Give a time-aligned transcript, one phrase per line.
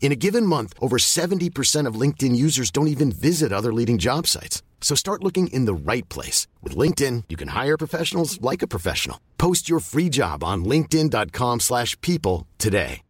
[0.00, 4.26] In a given month, over 70% of LinkedIn users don't even visit other leading job
[4.26, 4.62] sites.
[4.80, 6.48] So start looking in the right place.
[6.62, 9.20] With LinkedIn, you can hire professionals like a professional.
[9.38, 13.02] Post your free job on linkedin.com slash people today.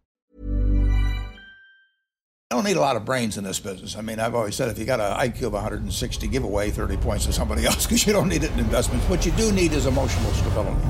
[2.53, 3.95] I don't need a lot of brains in this business.
[3.95, 6.97] I mean, I've always said if you got an IQ of 160, give away 30
[6.97, 9.09] points to somebody else because you don't need it in investments.
[9.09, 10.81] What you do need is emotional stability.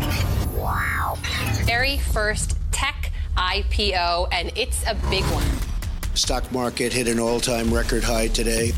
[0.56, 1.19] Wow.
[1.64, 5.69] Very first tech IPO, and it's a big one.
[6.15, 8.72] Stock market hit an all-time record high today.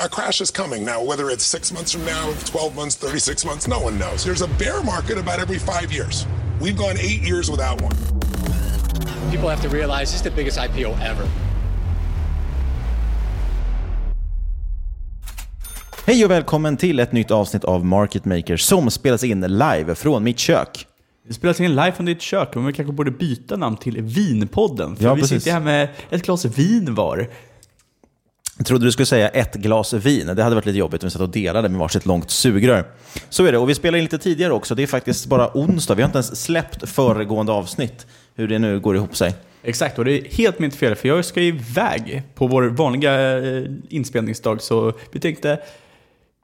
[0.00, 3.68] A crash is coming now, whether it's six months from now, 12 months, 36 months,
[3.68, 4.24] no one knows.
[4.24, 6.26] There's a bear market about every five years.
[6.60, 7.96] We've gone eight years without one.
[9.30, 11.28] People have to realize this is the biggest IPO ever.
[16.06, 20.24] Hej och välkommen till ett nytt avsnitt av Market Maker som spelas in live från
[20.24, 20.86] mitt kök.
[21.28, 24.96] Det spelas in live från ditt kök, men vi kanske borde byta namn till Vinpodden.
[24.96, 25.42] För Ja, vi precis.
[25.42, 27.28] sitter här med ett glas vin var.
[28.58, 30.26] Jag trodde du skulle säga ett glas vin.
[30.26, 32.84] Det hade varit lite jobbigt om vi satt och delade med varsitt långt sugrör.
[33.28, 34.74] Så är det, och vi spelar in lite tidigare också.
[34.74, 35.94] Det är faktiskt bara onsdag.
[35.94, 39.34] Vi har inte ens släppt föregående avsnitt, hur det nu går ihop sig.
[39.62, 43.64] Exakt, och det är helt mitt fel, för jag ska iväg på vår vanliga eh,
[43.88, 44.62] inspelningsdag.
[44.62, 45.60] Så vi tänkte,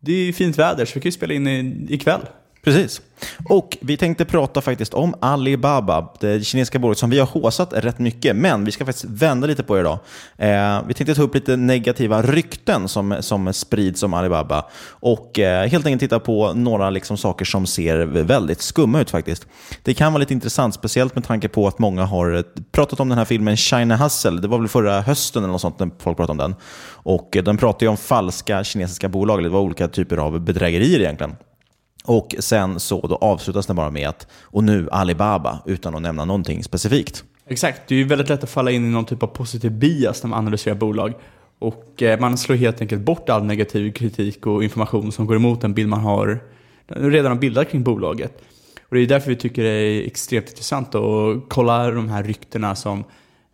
[0.01, 2.21] det är fint väder, så vi kan ju spela in i, ikväll.
[2.65, 3.01] Precis.
[3.49, 7.99] Och vi tänkte prata faktiskt om Alibaba, det kinesiska bolaget som vi har håsat rätt
[7.99, 9.99] mycket, men vi ska faktiskt vända lite på det idag.
[10.37, 15.69] Eh, vi tänkte ta upp lite negativa rykten som, som sprids om Alibaba och eh,
[15.69, 19.47] helt enkelt titta på några liksom, saker som ser väldigt skumma ut faktiskt.
[19.83, 23.19] Det kan vara lite intressant, speciellt med tanke på att många har pratat om den
[23.19, 24.41] här filmen China Hustle.
[24.41, 26.55] Det var väl förra hösten eller något sånt när folk pratade om den.
[26.91, 30.41] Och eh, den pratar ju om falska kinesiska bolag, eller det var olika typer av
[30.41, 31.37] bedrägerier egentligen.
[32.05, 36.25] Och sen så då avslutas den bara med att, och nu Alibaba, utan att nämna
[36.25, 37.25] någonting specifikt.
[37.47, 40.23] Exakt, det är ju väldigt lätt att falla in i någon typ av positiv bias
[40.23, 41.15] när man analyserar bolag.
[41.59, 45.61] Och eh, man slår helt enkelt bort all negativ kritik och information som går emot
[45.61, 46.41] den bild man har
[46.89, 48.33] redan har bildat kring bolaget.
[48.89, 52.75] Och det är därför vi tycker det är extremt intressant att kolla de här ryktena
[52.75, 53.05] som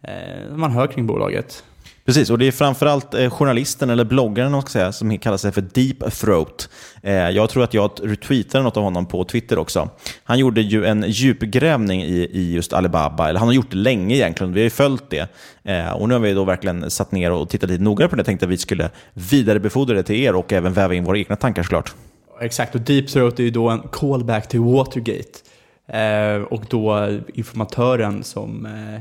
[0.02, 1.64] eh, man hör kring bolaget.
[2.06, 5.52] Precis, och det är framförallt eh, journalisten eller bloggaren man ska säga, som kallar sig
[5.52, 6.68] för Deep Throat.
[7.02, 9.88] Eh, jag tror att jag retweetade något av honom på Twitter också.
[10.24, 14.14] Han gjorde ju en djupgrävning i, i just Alibaba, eller han har gjort det länge
[14.14, 15.28] egentligen, vi har ju följt det.
[15.62, 18.24] Eh, och nu har vi då verkligen satt ner och tittat lite noggrant på det,
[18.24, 21.62] tänkte att vi skulle vidarebefordra det till er och även väva in våra egna tankar
[21.62, 21.94] såklart.
[22.40, 25.38] Exakt, och Deep Throat är ju då en callback till Watergate.
[25.86, 29.00] Eh, och då informatören som, eh,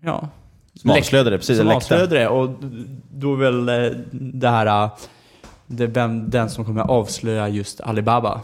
[0.00, 0.28] ja,
[0.74, 2.28] som avslöjade det, precis, Som avslöjade det.
[2.28, 2.50] Och
[3.10, 4.90] då är väl eh, det här, eh,
[5.66, 8.40] det, vem, den som kommer avslöja just Alibaba.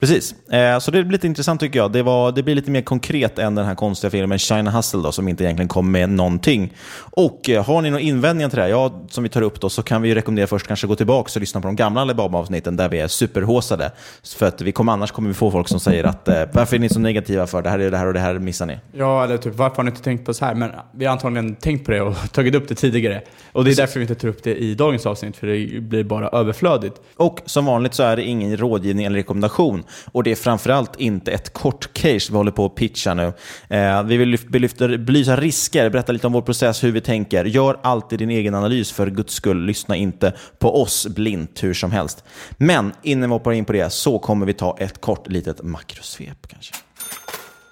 [0.00, 1.92] Precis, eh, så det blir lite intressant tycker jag.
[1.92, 5.12] Det, var, det blir lite mer konkret än den här konstiga filmen China Hustle då,
[5.12, 6.72] som inte egentligen kom med någonting.
[6.98, 9.68] Och eh, har ni några invändningar till det här, ja, som vi tar upp då,
[9.68, 12.88] så kan vi rekommendera först kanske gå tillbaka och lyssna på de gamla Alibaba-avsnitten där
[12.88, 13.90] vi är superhåsade.
[14.36, 16.80] För att vi kommer, annars kommer vi få folk som säger att eh, varför är
[16.80, 18.78] ni så negativa för det här är det här och det här missar ni.
[18.92, 20.54] Ja, eller typ varför har ni inte tänkt på så här?
[20.54, 23.22] Men vi har antagligen tänkt på det och tagit upp det tidigare.
[23.52, 26.04] Och det är därför vi inte tar upp det i dagens avsnitt, för det blir
[26.04, 27.00] bara överflödigt.
[27.16, 29.82] Och som vanligt så är det ingen rådgivning eller rekommendation.
[30.12, 33.32] Och det är framförallt inte ett kort case vi håller på att pitcha nu.
[33.68, 37.44] Eh, vi vill belyfta, belysa risker, berätta lite om vår process, hur vi tänker.
[37.44, 39.64] Gör alltid din egen analys för guds skull.
[39.64, 42.24] Lyssna inte på oss blint hur som helst.
[42.58, 46.48] Men innan vi hoppar in på det så kommer vi ta ett kort litet makrosvep
[46.48, 46.74] kanske.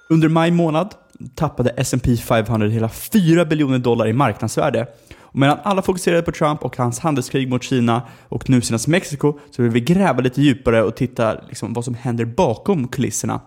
[0.08, 0.94] Under maj månad
[1.34, 4.86] tappade S&P 500 hela 4 biljoner dollar i marknadsvärde.
[5.34, 9.38] Och medan alla fokuserade på Trump och hans handelskrig mot Kina och nu senast Mexiko
[9.50, 13.40] så vill vi gräva lite djupare och titta liksom, vad som händer bakom kulisserna.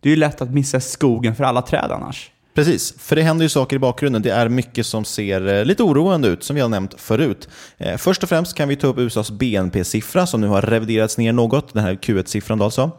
[0.00, 2.30] Det är ju lätt att missa skogen för alla träd annars.
[2.54, 4.22] Precis, för det händer ju saker i bakgrunden.
[4.22, 7.48] Det är mycket som ser eh, lite oroande ut, som vi har nämnt förut.
[7.78, 11.32] Eh, först och främst kan vi ta upp USAs BNP-siffra som nu har reviderats ner
[11.32, 12.90] något, den här Q1-siffran alltså.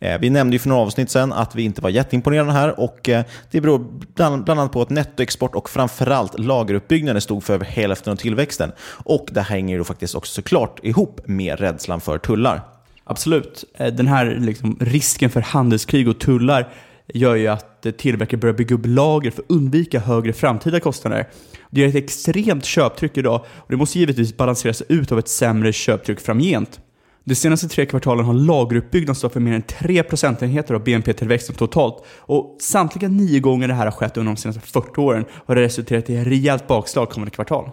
[0.00, 3.10] Eh, vi nämnde ju för några avsnitt sedan att vi inte var jätteimponerade här och
[3.50, 8.12] det beror bland, bland annat på att nettoexport och framförallt lageruppbyggnaden stod för över hälften
[8.12, 8.72] av tillväxten.
[9.04, 12.60] Och det hänger ju faktiskt också såklart ihop med rädslan för tullar.
[13.04, 13.64] Absolut.
[13.78, 16.68] Den här liksom, risken för handelskrig och tullar
[17.14, 21.28] gör ju att tillverkare börjar bygga upp lager för att undvika högre framtida kostnader.
[21.70, 25.72] Det ger ett extremt köptryck idag och det måste givetvis balanseras ut av ett sämre
[25.72, 26.80] köptryck framgent.
[27.24, 32.04] De senaste tre kvartalen har lageruppbyggnaden stått för mer än 3 procentenheter av BNP-tillväxten totalt.
[32.18, 35.62] Och samtliga nio gånger det här har skett under de senaste 40 åren har det
[35.62, 37.70] resulterat i ett rejält bakslag kommande kvartal.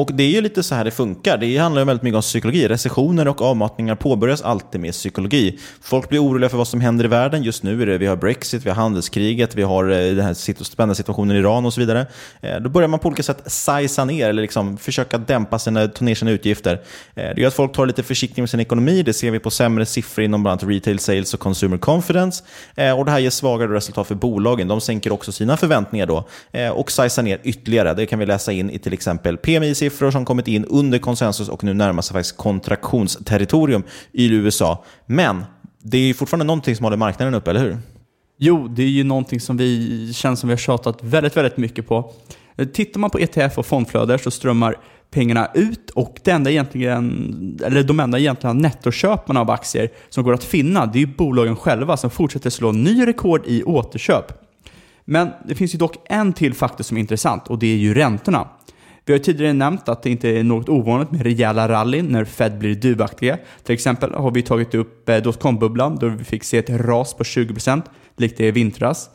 [0.00, 1.38] Och det är ju lite så här det funkar.
[1.38, 2.68] Det handlar ju väldigt mycket om psykologi.
[2.68, 5.58] Recessioner och avmattningar påbörjas alltid med psykologi.
[5.80, 7.42] Folk blir oroliga för vad som händer i världen.
[7.42, 10.64] Just nu är det, vi har Brexit, vi har handelskriget, vi har eh, den här
[10.64, 12.06] spända situationen i Iran och så vidare.
[12.40, 16.04] Eh, då börjar man på olika sätt sajsa ner, eller liksom försöka dämpa sina, ta
[16.04, 16.80] ner sina utgifter.
[17.14, 19.02] Eh, det gör att folk tar lite försiktigt med sin ekonomi.
[19.02, 22.44] Det ser vi på sämre siffror inom bland annat retail sales och consumer confidence.
[22.96, 24.68] Och det här ger svagare resultat för bolagen.
[24.68, 26.28] De sänker också sina förväntningar då
[26.74, 27.94] och sajsar ner ytterligare.
[27.94, 31.48] Det kan vi läsa in i till exempel PMI-siffror siffror som kommit in under konsensus
[31.48, 33.82] och nu närmar sig faktiskt kontraktionsterritorium
[34.12, 34.84] i USA.
[35.06, 35.44] Men
[35.82, 37.78] det är fortfarande någonting som håller marknaden uppe, eller hur?
[38.38, 41.88] Jo, det är ju någonting som vi känns som vi har tjatat väldigt, väldigt mycket
[41.88, 42.12] på.
[42.56, 44.76] Eh, tittar man på ETF och fondflöden så strömmar
[45.10, 50.34] pengarna ut och det enda egentligen, eller de enda egentligen nettoköparna av aktier som går
[50.34, 54.32] att finna, det är ju bolagen själva som fortsätter slå ny rekord i återköp.
[55.04, 57.94] Men det finns ju dock en till faktor som är intressant och det är ju
[57.94, 58.48] räntorna.
[59.10, 62.58] Vi har tidigare nämnt att det inte är något ovanligt med rejäla rallyn när Fed
[62.58, 63.38] blir duvaktiga.
[63.62, 67.22] Till exempel har vi tagit upp eh, dotcom-bubblan då vi fick se ett ras på
[67.24, 67.82] 20%
[68.16, 69.10] likt det i vintras.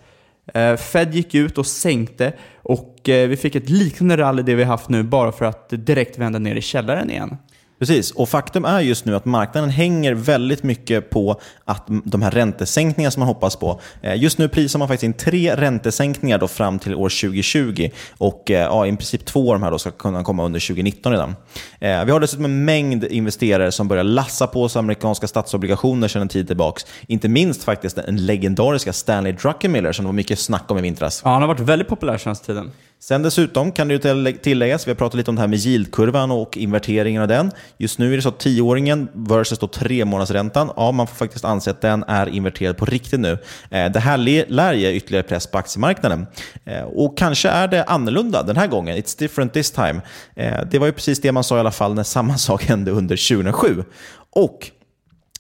[0.54, 4.64] Eh, Fed gick ut och sänkte och eh, vi fick ett liknande rally det vi
[4.64, 7.38] haft nu bara för att direkt vända ner i källaren igen.
[7.80, 12.32] Precis, och faktum är just nu att marknaden hänger väldigt mycket på att de här
[12.32, 13.82] räntesänkningarna som man hoppas på.
[14.02, 18.52] Eh, just nu prisar man faktiskt in tre räntesänkningar då fram till år 2020 och
[18.52, 21.36] eh, ja, i princip två av de här då ska kunna komma under 2019 redan.
[21.80, 26.22] Eh, vi har dessutom en mängd investerare som börjar lassa på sig amerikanska statsobligationer sedan
[26.22, 26.82] en tid tillbaka.
[27.08, 31.22] Inte minst faktiskt den legendariska Stanley Druckenmiller som det var mycket snack om i vintras.
[31.24, 32.72] Ja, han har varit väldigt populär senaste tiden.
[33.08, 36.58] Sen dessutom kan det tilläggas, vi har pratat lite om det här med yieldkurvan och
[36.58, 37.52] inverteringen av den.
[37.78, 41.46] Just nu är det så att tioåringen versus då tre månadsräntan, ja man får faktiskt
[41.46, 43.38] anse att den är inverterad på riktigt nu.
[43.70, 44.18] Eh, det här
[44.52, 46.28] lär ge ytterligare press på aktiemarknaden.
[46.66, 50.02] Eh, och kanske är det annorlunda den här gången, it's different this time.
[50.36, 52.92] Eh, det var ju precis det man sa i alla fall när samma sak hände
[52.92, 53.84] under 2007.
[54.30, 54.72] Och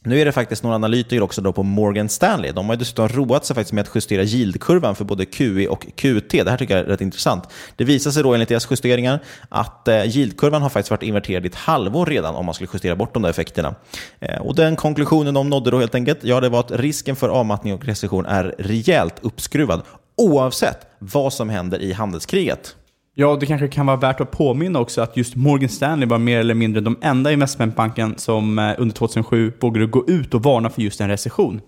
[0.05, 2.51] nu är det faktiskt några analytiker också då på Morgan Stanley.
[2.51, 6.29] De har dessutom roat sig faktiskt med att justera yieldkurvan för både QE och QT.
[6.29, 7.43] Det här tycker jag är rätt intressant.
[7.75, 9.19] Det visar sig då enligt deras justeringar
[9.49, 12.95] att eh, yieldkurvan har faktiskt varit inverterad i ett halvår redan om man skulle justera
[12.95, 13.75] bort de där effekterna.
[14.19, 17.29] Eh, och den konklusionen de nådde då helt enkelt, ja det var att risken för
[17.29, 19.81] avmattning och recession är rejält uppskruvad
[20.17, 22.75] oavsett vad som händer i handelskriget.
[23.17, 26.39] Ja, det kanske kan vara värt att påminna också att just Morgan Stanley var mer
[26.39, 30.81] eller mindre de enda investmentbanken som eh, under 2007 vågade gå ut och varna för
[30.81, 31.61] just en recession.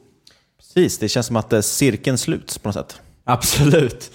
[0.59, 3.01] Precis, det känns som att eh, cirkeln sluts på något sätt.
[3.23, 4.11] Absolut.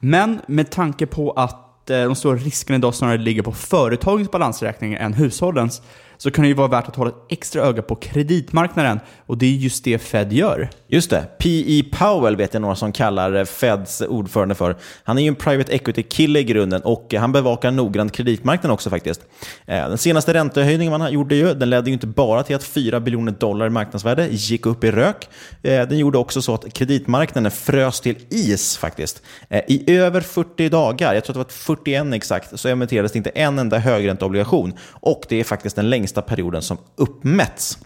[0.00, 5.00] Men med tanke på att eh, de stora riskerna idag snarare ligger på företagens balansräkningar
[5.00, 5.82] än hushållens,
[6.22, 9.00] så kan det ju vara värt att hålla ett extra öga på kreditmarknaden.
[9.26, 10.70] Och det är just det Fed gör.
[10.88, 11.26] Just det.
[11.38, 11.82] P.E.
[11.92, 14.76] Powell vet jag några som kallar Feds ordförande för.
[15.04, 19.20] Han är ju en private equity-kille i grunden och han bevakar noggrant kreditmarknaden också faktiskt.
[19.66, 23.00] Eh, den senaste räntehöjningen man gjorde ju, den ledde ju inte bara till att 4
[23.00, 25.28] biljoner dollar i marknadsvärde gick upp i rök.
[25.62, 29.22] Eh, den gjorde också så att kreditmarknaden frös till is faktiskt.
[29.48, 33.16] Eh, I över 40 dagar, jag tror att det var 41 exakt, så emitterades det
[33.16, 34.72] inte en enda högränteobligation.
[34.90, 37.78] Och det är faktiskt den längsta perioden som uppmätts.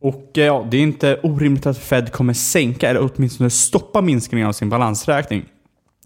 [0.00, 4.48] Och eh, ja, det är inte orimligt att Fed kommer sänka eller åtminstone stoppa minskningen
[4.48, 5.44] av sin balansräkning.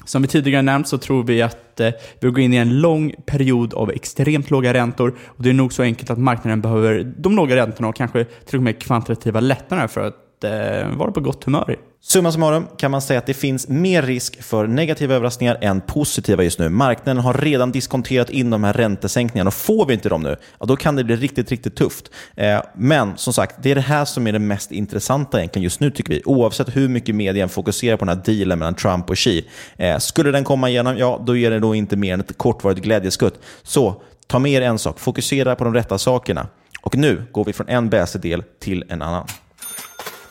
[0.05, 1.91] Som vi tidigare nämnt så tror vi att eh,
[2.21, 5.73] vi går in i en lång period av extremt låga räntor och det är nog
[5.73, 9.87] så enkelt att marknaden behöver de låga räntorna och kanske till och med kvantitativa lättnader
[9.87, 11.77] för att eh, vara på gott humör.
[12.05, 16.43] Summa summarum kan man säga att det finns mer risk för negativa överraskningar än positiva
[16.43, 16.69] just nu.
[16.69, 20.67] Marknaden har redan diskonterat in de här räntesänkningarna och får vi inte dem nu, ja,
[20.67, 22.11] då kan det bli riktigt, riktigt tufft.
[22.37, 25.81] Eh, men som sagt, det är det här som är det mest intressanta egentligen just
[25.81, 26.23] nu tycker vi.
[26.25, 29.49] Oavsett hur mycket medien fokuserar på den här dealen mellan Trump och Xi.
[29.77, 32.83] Eh, skulle den komma igenom, ja, då ger det då inte mer än ett kortvarigt
[32.83, 33.41] glädjeskutt.
[33.63, 36.47] Så ta med er en sak, fokusera på de rätta sakerna.
[36.83, 39.27] Och nu går vi från en bäsedel till en annan.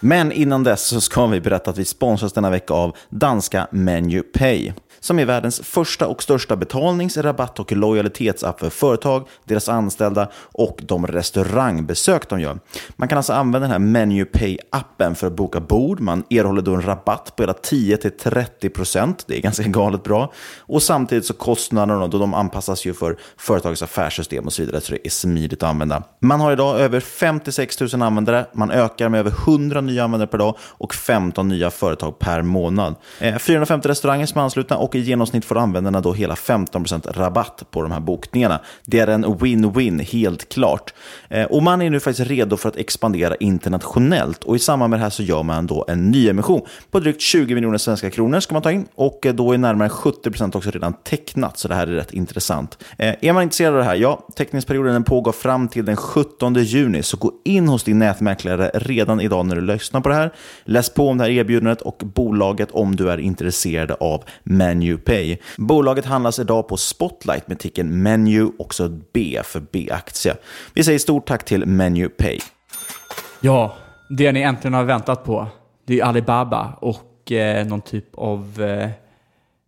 [0.03, 4.73] Men innan dess så ska vi berätta att vi sponsras denna vecka av danska MenuPay
[5.01, 10.79] som är världens första och största betalnings-, rabatt och lojalitetsapp för företag, deras anställda och
[10.81, 12.59] de restaurangbesök de gör.
[12.95, 15.99] Man kan alltså använda den här MenuPay-appen för att boka bord.
[15.99, 19.15] Man erhåller då en rabatt på hela 10-30%.
[19.25, 20.33] Det är ganska galet bra.
[20.59, 24.91] Och samtidigt så kostnaderna då de anpassas ju för företagets affärssystem och så vidare, så
[24.91, 26.03] det är smidigt att använda.
[26.19, 28.45] Man har idag över 56 000 användare.
[28.53, 32.95] Man ökar med över 100 nya användare per dag och 15 nya företag per månad.
[33.19, 37.63] Eh, 450 restauranger som är anslutna och i genomsnitt får användarna då hela 15% rabatt
[37.71, 38.59] på de här bokningarna.
[38.85, 40.93] Det är en win-win, helt klart.
[41.29, 44.99] Eh, och man är nu faktiskt redo för att expandera internationellt och i samband med
[44.99, 48.53] det här så gör man då en nyemission på drygt 20 miljoner svenska kronor ska
[48.53, 51.87] man ta in och eh, då är närmare 70% också redan tecknat, så det här
[51.87, 52.83] är rätt intressant.
[52.97, 53.95] Eh, är man intresserad av det här?
[53.95, 59.21] Ja, teckningsperioden pågår fram till den 17 juni, så gå in hos din nätmäklare redan
[59.21, 60.33] idag när du lyssnar på det här.
[60.63, 64.23] Läs på om det här erbjudandet och bolaget om du är intresserad av
[64.81, 65.37] MenuPay.
[65.57, 70.35] Bolaget handlas idag på Spotlight med ticken Menu, också B för B-aktie.
[70.73, 72.39] Vi säger stort tack till MenuPay.
[73.41, 73.75] Ja,
[74.09, 75.47] det ni äntligen har väntat på,
[75.85, 78.89] det är Alibaba och eh, någon typ av eh,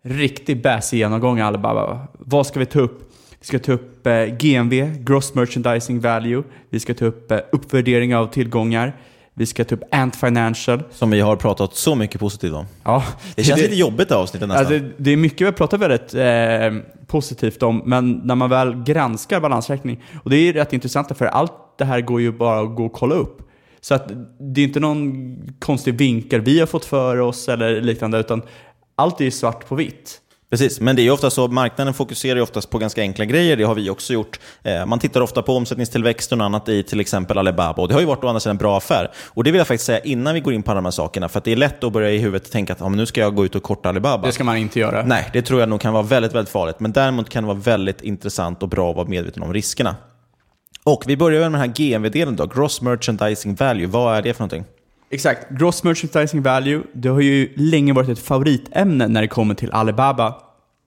[0.03, 2.07] riktig bäsig genomgång av Alibaba.
[2.19, 3.13] Vad ska vi ta upp?
[3.39, 6.43] Vi ska ta upp eh, GMV, Gross Merchandising Value.
[6.69, 8.93] Vi ska ta upp eh, uppvärdering av tillgångar.
[9.35, 10.83] Vi ska ta upp Ant Financial.
[10.91, 12.65] Som vi har pratat så mycket positivt om.
[12.83, 13.03] Ja,
[13.35, 14.65] Det känns lite jobbigt det avsnittet nästan.
[14.73, 18.83] Alltså, det är mycket vi har pratat väldigt eh, positivt om, men när man väl
[18.83, 22.75] granskar balansräkning, och det är rätt intressant för allt det här går ju bara att
[22.75, 23.49] gå och kolla upp.
[23.81, 28.19] Så att det är inte någon konstig vinkel vi har fått för oss eller liknande,
[28.19, 28.41] utan
[28.95, 30.19] allt är svart på vitt.
[30.53, 33.57] Precis, men det är ju ofta så, marknaden fokuserar ju oftast på ganska enkla grejer,
[33.57, 34.39] det har vi också gjort.
[34.63, 38.01] Eh, man tittar ofta på omsättningstillväxt och annat i till exempel Alibaba och det har
[38.01, 39.11] ju varit å andra sidan en bra affär.
[39.25, 41.29] Och det vill jag faktiskt säga innan vi går in på alla de här sakerna,
[41.29, 43.35] för att det är lätt att börja i huvudet tänka att men nu ska jag
[43.35, 44.27] gå ut och korta Alibaba.
[44.27, 45.03] Det ska man inte göra.
[45.05, 46.79] Nej, det tror jag nog kan vara väldigt, väldigt farligt.
[46.79, 49.95] Men däremot kan det vara väldigt intressant och bra att vara medveten om riskerna.
[50.83, 53.87] Och vi börjar med den här GMV-delen då, Gross Merchandising Value.
[53.87, 54.65] Vad är det för någonting?
[55.13, 55.49] Exakt.
[55.49, 60.35] Gross Merchandising Value, det har ju länge varit ett favoritämne när det kommer till Alibaba.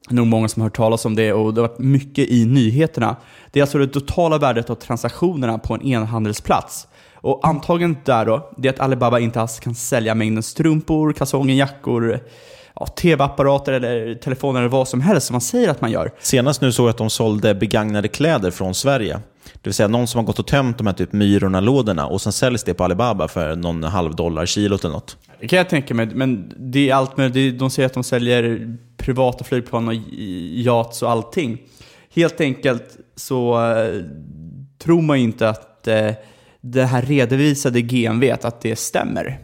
[0.08, 2.28] Det är nog många som har hört talas om det och det har varit mycket
[2.28, 3.16] i nyheterna.
[3.50, 6.86] Det är alltså det totala värdet av transaktionerna på en enhandelsplats.
[7.14, 11.54] Och antagandet där då, det är att Alibaba inte alls kan sälja mängden strumpor, kalsonger,
[11.54, 12.20] jackor,
[12.74, 16.12] ja, tv-apparater eller telefoner eller vad som helst som man säger att man gör.
[16.18, 19.20] Senast nu såg jag att de sålde begagnade kläder från Sverige.
[19.54, 22.32] Det vill säga någon som har gått och tömt de här typ Myrorna-lådorna och sen
[22.32, 25.16] säljs det på Alibaba för någon halv dollar kilot eller något.
[25.40, 28.04] Det kan jag tänka mig, men det är allt med, det- de säger att de
[28.04, 31.58] säljer privata flygplan och yachts och allting.
[32.14, 34.00] Helt enkelt så eh,
[34.78, 36.10] tror man ju inte att eh,
[36.60, 39.38] det här redovisade GMV, att det stämmer.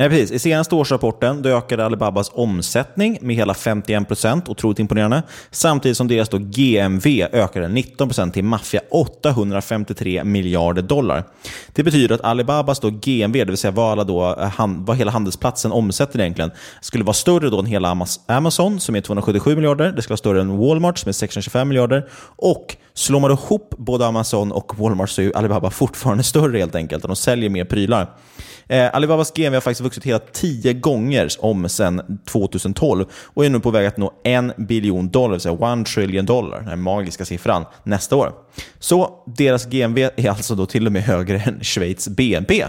[0.00, 0.30] Nej, precis.
[0.30, 5.22] I senaste årsrapporten då ökade Alibabas omsättning med hela 51%, otroligt imponerande.
[5.50, 11.24] Samtidigt som deras då GMV ökade 19% till maffia 853 miljarder dollar.
[11.72, 15.10] Det betyder att Alibabas då GMV, det vill säga vad, alla då, eh, vad hela
[15.10, 19.92] handelsplatsen omsätter egentligen, skulle vara större då än hela Amazon som är 277 miljarder.
[19.92, 22.08] Det skulle vara större än Walmart som är 625 miljarder.
[22.36, 27.02] Och slår man ihop både Amazon och Walmart så är Alibaba fortfarande större helt enkelt.
[27.02, 28.16] De säljer mer prylar.
[28.68, 33.60] Eh, Alibabas GMV har faktiskt vuxit hela tio gånger om sedan 2012 och är nu
[33.60, 37.24] på väg att nå en biljon dollar, det vill säga one trillion dollar, den magiska
[37.24, 38.32] siffran, nästa år.
[38.78, 42.64] Så deras GMV är alltså då till och med högre än Schweiz BNP.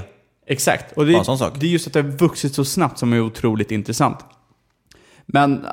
[0.47, 1.11] Exakt, och det,
[1.59, 4.19] det är just att det har vuxit så snabbt som är otroligt intressant.
[5.25, 5.65] Men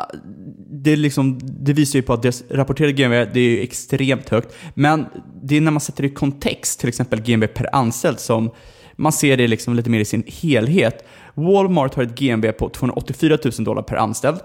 [0.82, 4.54] det, liksom, det visar ju på att deras rapporterade GMV det är extremt högt.
[4.74, 5.06] Men
[5.42, 8.50] det är när man sätter det i kontext, till exempel GMV per anställd, som
[8.96, 11.04] man ser det liksom lite mer i sin helhet.
[11.34, 14.38] Walmart har ett GMV på 284 000 dollar per anställd.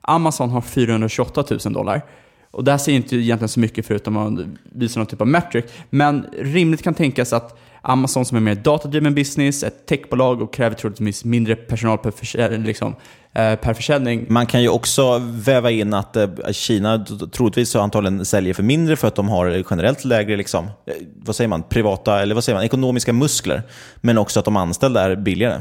[0.00, 2.04] Amazon har 428 000 dollar.
[2.50, 5.26] Och det här säger inte egentligen så mycket förutom att man visar någon typ av
[5.26, 5.64] metric.
[5.90, 10.76] Men rimligt kan tänkas att Amazon som är mer datadriven business, ett techbolag och kräver
[10.76, 12.96] troligtvis mindre personal per, försäljning, liksom,
[13.32, 14.26] eh, per försäljning.
[14.28, 19.08] Man kan ju också väva in att eh, Kina troligtvis antagligen säljer för mindre för
[19.08, 22.64] att de har generellt lägre liksom, eh, vad säger man, privata, eller vad säger man,
[22.64, 23.62] ekonomiska muskler.
[23.96, 25.60] Men också att de anställda är billigare.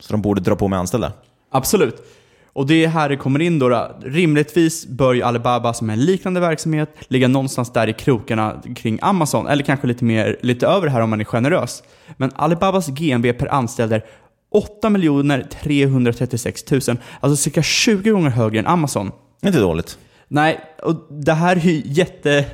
[0.00, 1.12] Så de borde dra på med anställda.
[1.50, 2.02] Absolut.
[2.54, 3.90] Och det är här det kommer in då.
[4.04, 8.98] Rimligtvis bör ju Alibaba som är en liknande verksamhet ligga någonstans där i krokarna kring
[9.02, 11.82] Amazon, eller kanske lite mer, lite över här om man är generös.
[12.16, 14.04] Men Alibabas GMB per anställd är
[14.50, 14.90] 8
[15.62, 16.80] 336 000,
[17.20, 19.12] alltså cirka 20 gånger högre än Amazon.
[19.42, 19.98] Inte dåligt.
[20.28, 22.44] Nej, och det här är ju jätte...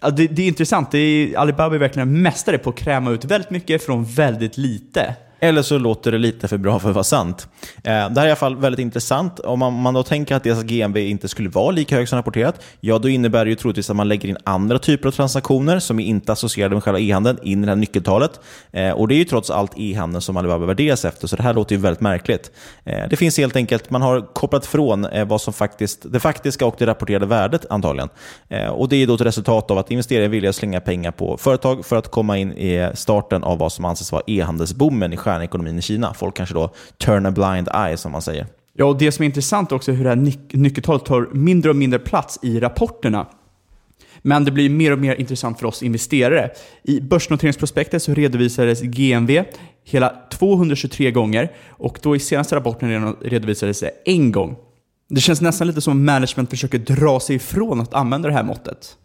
[0.00, 0.90] Det, det, är intressant.
[0.90, 4.58] Det är, Alibaba är verkligen en mästare på att kräma ut väldigt mycket från väldigt
[4.58, 5.16] lite.
[5.44, 7.48] Eller så låter det lite för bra för att vara sant.
[7.76, 9.40] Eh, det här är i alla fall väldigt intressant.
[9.40, 12.62] Om man, man då tänker att deras GMV inte skulle vara lika hög som rapporterat,
[12.80, 16.00] ja då innebär det ju troligtvis att man lägger in andra typer av transaktioner som
[16.00, 18.40] är inte associerade med själva e-handeln in i det här nyckeltalet.
[18.72, 21.54] Eh, och det är ju trots allt e-handeln som Alibaba värderas efter, så det här
[21.54, 22.50] låter ju väldigt märkligt.
[22.84, 26.74] Eh, det finns helt enkelt, man har kopplat från vad som faktiskt, det faktiska och
[26.78, 28.08] det rapporterade värdet antagligen.
[28.70, 31.96] Och det är då ett resultat av att investerare vill slänga pengar på företag för
[31.96, 36.14] att komma in i starten av vad som anses vara e-handelsboomen i stjärnekonomin i Kina.
[36.14, 38.46] Folk kanske då turn a blind eye, som man säger.
[38.72, 41.70] Ja, och det som är intressant också är hur det här nyc nyckeltalet tar mindre
[41.70, 43.26] och mindre plats i rapporterna.
[44.22, 46.50] Men det blir mer och mer intressant för oss investerare.
[46.82, 49.44] I börsnoteringsprospektet så redovisades GMV
[49.84, 54.56] hela 223 gånger och då i senaste rapporten redovisades det en gång.
[55.08, 58.96] Det känns nästan lite som management försöker dra sig ifrån att använda det här måttet.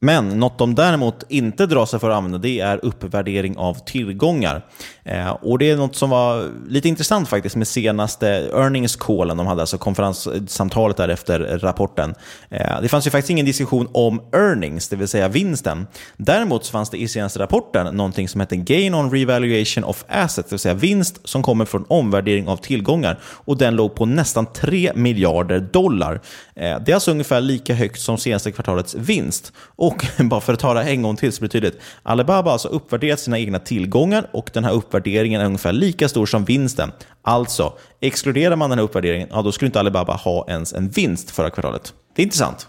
[0.00, 4.66] Men något de däremot inte drar sig för att använda det är uppvärdering av tillgångar.
[5.04, 9.46] Eh, och Det är något som var lite intressant faktiskt med senaste earnings callen de
[9.46, 12.14] hade, alltså konferenssamtalet där efter rapporten.
[12.48, 15.86] Eh, det fanns ju faktiskt ingen diskussion om earnings, det vill säga vinsten.
[16.16, 20.54] Däremot fanns det i senaste rapporten någonting som heter gain on revaluation of assets, det
[20.54, 23.20] vill säga vinst som kommer från omvärdering av tillgångar.
[23.24, 26.20] Och den låg på nästan 3 miljarder dollar.
[26.54, 29.52] Eh, det är alltså ungefär lika högt som senaste kvartalets vinst.
[29.86, 31.80] Och bara för att ta det en gång till så blir det tydligt.
[32.02, 36.26] Alibaba har alltså uppvärderat sina egna tillgångar och den här uppvärderingen är ungefär lika stor
[36.26, 36.92] som vinsten.
[37.22, 41.30] Alltså, exkluderar man den här uppvärderingen, ja, då skulle inte Alibaba ha ens en vinst
[41.30, 41.92] förra kvartalet.
[42.16, 42.68] Det är intressant.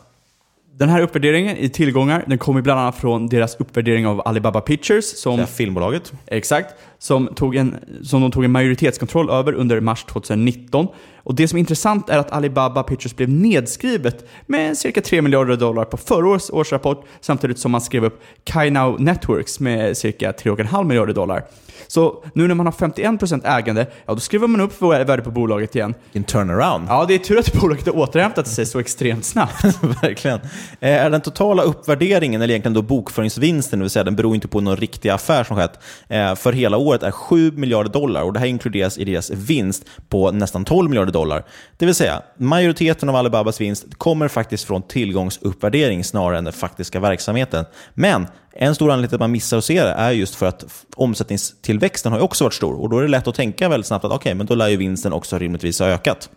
[0.78, 5.22] Den här uppvärderingen i tillgångar, den kommer bland annat från deras uppvärdering av Alibaba Pictures.
[5.22, 6.14] Som, det filmbolaget.
[6.28, 6.76] Exakt.
[7.00, 10.88] Som, tog en, som de tog en majoritetskontroll över under mars 2019.
[11.26, 15.56] Och det som är intressant är att Alibaba Pictures blev nedskrivet med cirka 3 miljarder
[15.56, 20.84] dollar på förra årets årsrapport samtidigt som man skrev upp Kainow Networks med cirka 3,5
[20.84, 21.44] miljarder dollar.
[21.88, 25.76] Så nu när man har 51% ägande, ja då skriver man upp värdet på bolaget
[25.76, 25.94] igen.
[26.14, 26.86] En turnaround.
[26.90, 29.64] Ja, det är tur att bolaget har återhämtat sig så extremt snabbt.
[30.04, 30.40] Verkligen.
[30.80, 34.48] Eh, är den totala uppvärderingen, eller egentligen då bokföringsvinsten, det vill säga den beror inte
[34.48, 38.34] på någon riktig affär som skett, eh, för hela året är 7 miljarder dollar och
[38.34, 41.46] det här inkluderas i deras vinst på nästan 12 miljarder dollar.
[41.78, 47.00] Det vill säga, majoriteten av Alibabas vinst kommer faktiskt från tillgångsuppvärdering snarare än den faktiska
[47.00, 47.66] verksamheten.
[47.94, 50.86] Men en stor anledning till att man missar att se det är just för att
[50.96, 52.82] omsättningstillväxten har också varit stor.
[52.82, 54.78] Och Då är det lätt att tänka väldigt snabbt att okay, men då lär ju
[54.78, 56.30] vinsten också rimligtvis ha ökat.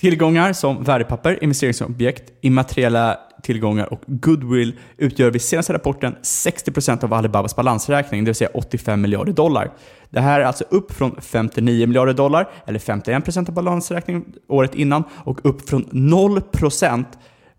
[0.00, 7.56] Tillgångar som värdepapper, investeringsobjekt, immateriella tillgångar och goodwill utgör vid senaste rapporten 60% av Alibabas
[7.56, 9.70] balansräkning, det vill säga 85 miljarder dollar.
[10.10, 15.04] Det här är alltså upp från 59 miljarder dollar, eller 51% av balansräkningen året innan,
[15.10, 17.04] och upp från 0%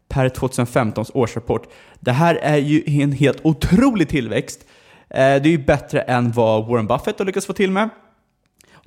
[0.09, 1.67] per 2015 årsrapport.
[1.99, 4.65] Det här är ju en helt otrolig tillväxt.
[5.09, 7.89] Eh, det är ju bättre än vad Warren Buffett har lyckats få till med.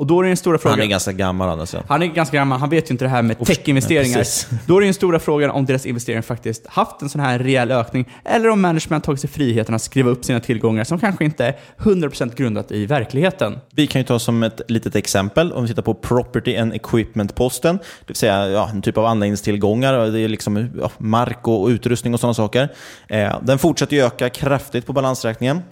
[0.01, 0.79] Och då är den stora frågan...
[0.79, 1.83] Han är ganska gammal alltså.
[1.89, 4.27] Han är ganska gammal, han vet ju inte det här med tech-investeringar.
[4.67, 8.09] då är den stora frågan om deras investeringar faktiskt haft en sån här rejäl ökning,
[8.25, 11.57] eller om management tagit sig friheten att skriva upp sina tillgångar som kanske inte är
[11.79, 13.59] 100% grundat i verkligheten.
[13.71, 17.77] Vi kan ju ta som ett litet exempel, om vi tittar på Property and Equipment-posten,
[17.77, 22.15] det vill säga ja, en typ av anläggningstillgångar, det är liksom ja, mark och utrustning
[22.15, 22.69] och sådana saker.
[23.09, 25.63] Eh, den fortsätter ju öka kraftigt på balansräkningen.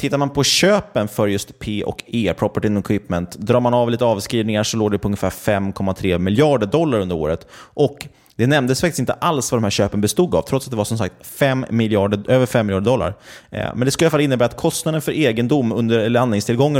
[0.00, 3.90] Tittar man på köpen för just P och E, Property and Equipment, drar man av
[3.90, 7.46] lite avskrivningar så låg det på ungefär 5,3 miljarder dollar under året.
[7.52, 8.06] Och
[8.38, 10.84] det nämndes faktiskt inte alls vad de här köpen bestod av, trots att det var
[10.84, 13.14] som sagt 5 miljarder, över 5 miljarder dollar.
[13.50, 16.22] Eh, men det skulle i alla fall innebära att kostnaden för egendom, under, eller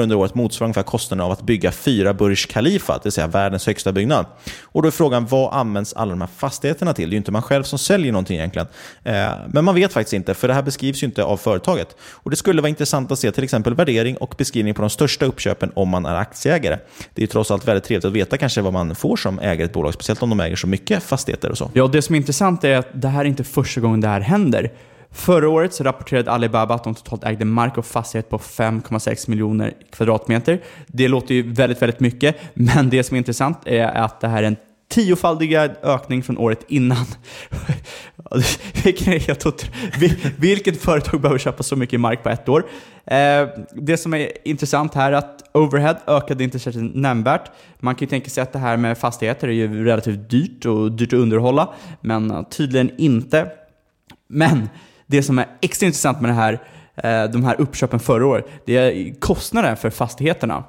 [0.02, 3.66] under året, motsvarar ungefär kostnaden av att bygga fyra Burj Khalifa, det vill säga världens
[3.66, 4.26] högsta byggnad.
[4.62, 7.08] Och då är frågan, vad används alla de här fastigheterna till?
[7.08, 8.68] Det är ju inte man själv som säljer någonting egentligen.
[9.04, 11.96] Eh, men man vet faktiskt inte, för det här beskrivs ju inte av företaget.
[12.12, 15.26] Och Det skulle vara intressant att se till exempel värdering och beskrivning på de största
[15.26, 16.78] uppköpen om man är aktieägare.
[17.14, 19.62] Det är ju trots allt väldigt trevligt att veta kanske vad man får som ägare
[19.62, 21.70] i ett bolag, speciellt om de äger så mycket fastigheter och så.
[21.74, 24.20] Ja, det som är intressant är att det här är inte första gången det här
[24.20, 24.72] händer.
[25.10, 29.74] Förra året så rapporterade Alibaba att de totalt ägde mark och fastighet på 5,6 miljoner
[29.90, 30.60] kvadratmeter.
[30.86, 34.42] Det låter ju väldigt, väldigt mycket, men det som är intressant är att det här
[34.42, 34.56] är en
[34.88, 37.06] tiofaldiga ökning från året innan.
[38.84, 39.44] Är helt
[40.38, 42.64] Vilket företag behöver köpa så mycket mark på ett år?
[43.06, 47.50] Eh, det som är intressant här är att overhead ökade inte särskilt nämnvärt.
[47.78, 50.92] Man kan ju tänka sig att det här med fastigheter är ju relativt dyrt och
[50.92, 53.50] dyrt att underhålla, men eh, tydligen inte.
[54.28, 54.68] Men
[55.06, 56.52] det som är extra intressant med det här,
[56.96, 60.64] eh, de här uppköpen förra året, det är kostnaden för fastigheterna.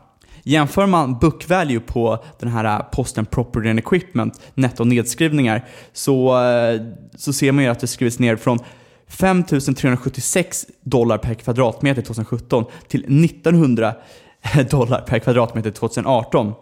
[0.50, 6.44] Jämför man book value på den här äh, posten property and equipment, netto nedskrivningar, så,
[6.44, 6.82] äh,
[7.16, 8.60] så ser man ju att det skrivits ner från
[9.08, 13.94] 5 376 dollar per kvadratmeter 2017 till 1900
[14.70, 16.54] dollar per kvadratmeter 2018.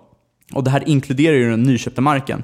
[0.54, 2.43] Och det här inkluderar ju den nyköpta marken.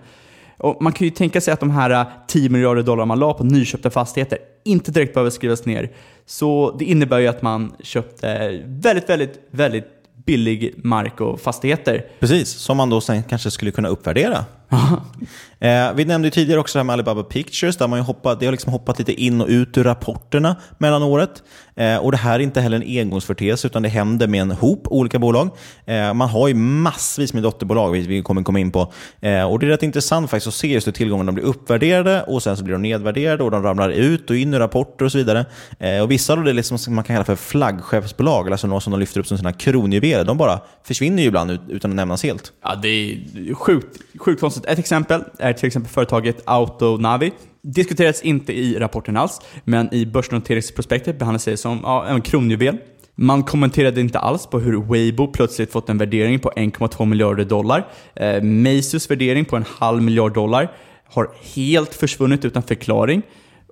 [0.57, 3.33] Och man kan ju tänka sig att de här äh, 10 miljarder dollar man la
[3.33, 5.91] på nyköpta fastigheter inte direkt behöver skrivas ner.
[6.25, 12.05] Så det innebär ju att man köpte väldigt, väldigt, väldigt billig mark och fastigheter.
[12.19, 14.45] Precis, som man då sen kanske skulle kunna uppvärdera.
[15.63, 18.45] eh, vi nämnde tidigare också det här med Alibaba Pictures, där man ju hoppat, det
[18.45, 21.43] har liksom hoppat lite in och ut ur rapporterna mellan året.
[21.75, 24.87] Eh, och Det här är inte heller en engångsföreteelse, utan det händer med en hop
[24.87, 25.49] olika bolag.
[25.85, 28.93] Eh, man har ju massvis med dotterbolag, vilket vi kommer komma in på.
[29.21, 32.43] Eh, och Det är rätt intressant faktiskt att se just hur tillgångarna blir uppvärderade och
[32.43, 35.17] sen så blir de nedvärderade och de ramlar ut och in i rapporter och så
[35.17, 35.45] vidare.
[35.79, 38.81] Eh, och Vissa av det är liksom som man kan kalla för flaggskeppsbolag, alltså några
[38.81, 40.23] som de lyfter upp som sina kronjuveler.
[40.23, 42.51] De bara försvinner ju ibland utan att nämnas helt.
[42.63, 44.65] Ja, det är sjukt, sjukt konstigt.
[44.65, 47.31] Ett exempel är till exempel företaget Autonavi.
[47.61, 52.77] Diskuterades inte i rapporten alls, men i börsnoteringsprospektet behandlas det som ja, en kronjuvel.
[53.15, 57.87] Man kommenterade inte alls på hur Weibo plötsligt fått en värdering på 1,2 miljarder dollar.
[58.15, 60.71] Eh, Meisus värdering på en halv miljard dollar
[61.05, 63.21] har helt försvunnit utan förklaring.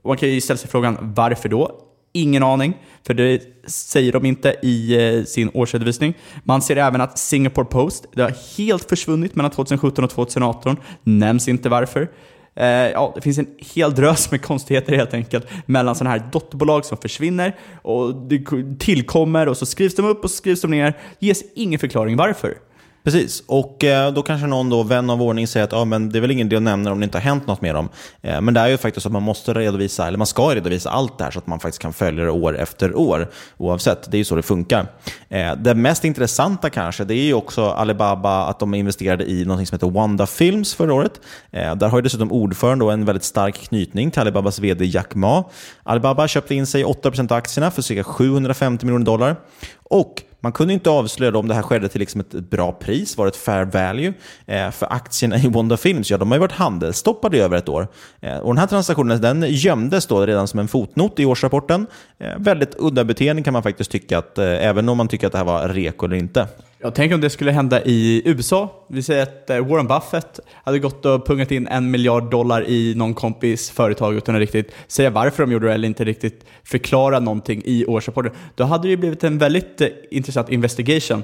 [0.04, 1.90] Och man kan ju ställa sig frågan varför då?
[2.13, 6.13] Ingen aning, för det säger de inte i eh, sin årsredovisning.
[6.43, 10.78] Man ser även att Singapore Post, det har helt försvunnit mellan 2017 och 2018.
[11.04, 12.10] Nämns inte varför.
[12.56, 16.86] Eh, ja, det finns en hel drös med konstigheter helt enkelt mellan sådana här dotterbolag
[16.86, 18.45] som försvinner och det
[18.80, 20.97] tillkommer och så skrivs de upp och så skrivs de ner.
[21.19, 22.58] ges ingen förklaring varför.
[23.03, 26.19] Precis, och eh, då kanske någon då, vän av ordning säger att ah, men det
[26.19, 27.89] är väl ingen idé att nämna om det inte har hänt något med dem.
[28.21, 30.89] Eh, men det är ju faktiskt så att man måste redovisa, eller man ska redovisa
[30.89, 34.11] allt det här så att man faktiskt kan följa det år efter år oavsett.
[34.11, 34.87] Det är ju så det funkar.
[35.29, 39.67] Eh, det mest intressanta kanske, det är ju också Alibaba, att de investerade i något
[39.67, 41.21] som heter Wanda Films förra året.
[41.51, 45.43] Där har ju dessutom ordförande en väldigt stark knytning till Alibabas vd Jack Ma.
[45.83, 49.35] Alibaba köpte in sig 8% av aktierna för cirka 750 miljoner dollar.
[49.83, 53.25] Och man kunde inte avslöja om det här skedde till liksom ett bra pris, var
[53.25, 54.13] det ett fair value?
[54.45, 57.69] Eh, för aktierna i Wanda Films, ja de har ju varit handelsstoppade i över ett
[57.69, 57.88] år.
[58.21, 61.88] Eh, och den här transaktionen den gömdes då redan som en fotnot i årsrapporten.
[62.19, 65.34] Eh, väldigt udda beteende kan man faktiskt tycka, att, eh, även om man tycker att
[65.34, 66.47] det här var reko eller inte.
[66.84, 68.86] Jag tänker om det skulle hända i USA.
[68.88, 72.96] Vi säger att eh, Warren Buffett hade gått och pungat in en miljard dollar i
[72.96, 77.20] någon kompis företag utan att riktigt säga varför de gjorde det eller inte riktigt förklara
[77.20, 78.32] någonting i årsrapporten.
[78.56, 81.24] Då hade det ju blivit en väldigt eh, intressant investigation.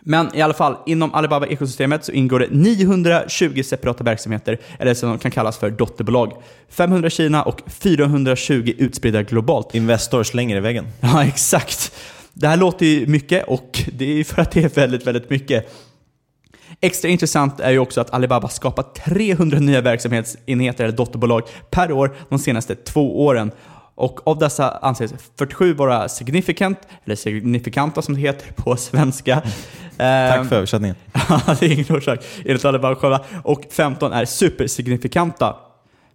[0.00, 5.18] Men i alla fall, inom Alibaba-ekosystemet så ingår det 920 separata verksamheter, eller som de
[5.18, 6.32] kan kallas för dotterbolag.
[6.68, 9.74] 500 i Kina och 420 utspridda globalt.
[9.74, 10.86] Investor slänger i väggen.
[11.00, 11.92] Ja, exakt.
[12.40, 15.72] Det här låter ju mycket och det är för att det är väldigt, väldigt mycket.
[16.80, 22.16] Extra intressant är ju också att Alibaba skapat 300 nya verksamhetsenheter eller dotterbolag per år
[22.28, 23.50] de senaste två åren.
[23.94, 29.42] Och av dessa anses 47 vara significant, eller signifikanta som det heter på svenska.
[29.96, 30.96] Tack för översättningen.
[31.60, 33.20] det är ingen orsak, enligt Alibaba själva.
[33.44, 35.56] Och 15 är supersignifikanta.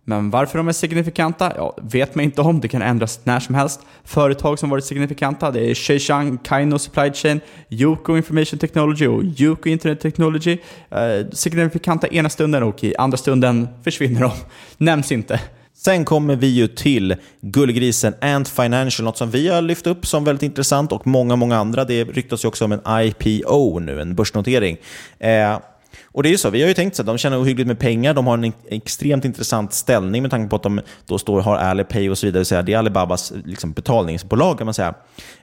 [0.05, 1.53] Men varför de är signifikanta?
[1.55, 2.61] Ja, vet man inte om.
[2.61, 3.79] Det kan ändras när som helst.
[4.03, 9.69] Företag som varit signifikanta det är Sheishan, Kaino Supply Chain, Yuko Information Technology och Yuko
[9.69, 10.57] Internet Technology.
[10.89, 14.31] Eh, signifikanta ena stunden och i andra stunden försvinner de.
[14.85, 15.39] Nämns inte.
[15.75, 20.23] Sen kommer vi ju till gullgrisen Ant Financial, något som vi har lyft upp som
[20.23, 21.85] väldigt intressant och många, många andra.
[21.85, 24.77] Det ryktas ju också om en IPO nu, en börsnotering.
[25.19, 25.57] Eh,
[26.05, 27.79] och det är ju så, vi har ju tänkt så att de tjänar ohyggligt med
[27.79, 31.57] pengar, de har en extremt intressant ställning med tanke på att de då står, har
[31.57, 32.45] Alipay och så vidare.
[32.45, 34.93] Så det är Alibabas liksom, betalningsbolag kan man säga.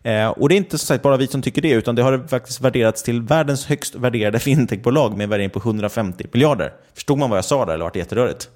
[0.03, 2.29] Eh, och det är inte så sagt bara vi som tycker det, utan det har
[2.29, 6.73] faktiskt värderats till världens högst värderade fintechbolag med en värdering på 150 miljarder.
[6.95, 8.49] Förstod man vad jag sa där eller var det jätterörigt?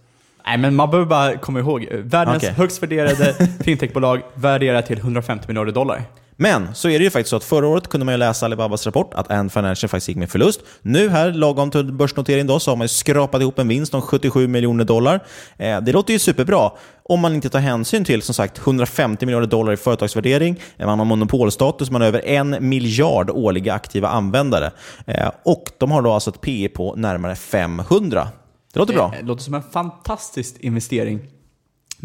[0.47, 1.89] Nej, men man behöver bara komma ihåg.
[1.91, 2.51] Världens Okej.
[2.51, 6.03] högst värderade fintechbolag värderat till 150 miljarder dollar.
[6.37, 8.87] Men så är det ju faktiskt så att förra året kunde man ju läsa Alibabas
[8.87, 10.61] rapport att Ant Financial faktiskt gick med förlust.
[10.83, 14.49] Nu här, lagom till börsnotering då, så har man skrapat ihop en vinst om 77
[14.49, 15.21] miljoner dollar.
[15.57, 16.71] Eh, det låter ju superbra
[17.03, 20.61] om man inte tar hänsyn till som sagt 150 miljarder dollar i företagsvärdering.
[20.77, 24.71] Eh, Man har monopolstatus, man har över en miljard årliga aktiva användare.
[25.07, 28.29] Eh, och de har då alltså ett PE på närmare 500.
[28.73, 29.15] Det låter bra.
[29.21, 31.21] Det låter som en fantastisk investering.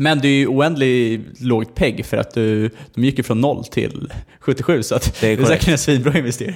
[0.01, 3.65] Men det är ju oändligt lågt PEG för att du, de gick ju från 0
[3.65, 6.55] till 77 så Det är det är säkert en svinbra investering.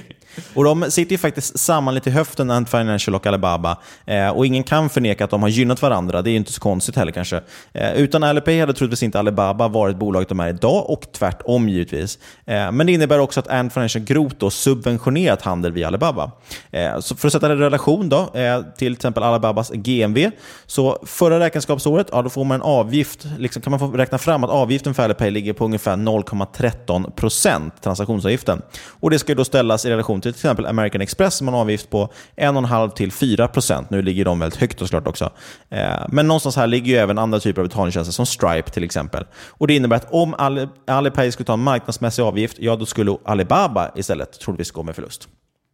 [0.54, 3.78] Och de sitter ju faktiskt samman lite i höften, Ant Financial och Alibaba.
[4.06, 6.22] Eh, och ingen kan förneka att de har gynnat varandra.
[6.22, 7.40] Det är ju inte så konstigt heller kanske.
[7.72, 12.18] Eh, utan Alipay hade troligtvis inte Alibaba varit bolaget de är idag och tvärtom givetvis.
[12.46, 16.30] Eh, men det innebär också att Ant Financial grovt då subventionerat handel via Alibaba.
[16.70, 20.30] Eh, så för att sätta det i relation då, eh, till till exempel Alibabas GMV.
[20.66, 24.44] Så förra räkenskapsåret, ja, då får man en avgift, liksom kan man få räkna fram
[24.44, 28.62] att avgiften för Alipay ligger på ungefär 0,13 procent, transaktionsavgiften.
[29.00, 31.54] Och det ska ju då ställas i relation till till exempel American Express som har
[31.54, 33.90] en avgift på 1,5 till 4 procent.
[33.90, 35.30] Nu ligger de väldigt högt och såklart också.
[35.70, 39.24] Eh, men någonstans här ligger ju även andra typer av betalningstjänster som Stripe till exempel.
[39.48, 43.16] Och Det innebär att om Ali- Alipay skulle ta en marknadsmässig avgift, ja då skulle
[43.24, 45.28] Alibaba istället troligtvis gå med förlust.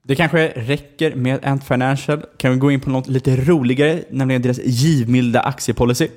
[0.05, 2.23] Det kanske räcker med Ant Financial.
[2.37, 6.09] Kan vi gå in på något lite roligare, nämligen deras givmilda aktiepolicy.